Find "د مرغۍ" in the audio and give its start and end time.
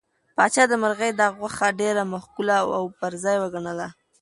0.69-1.11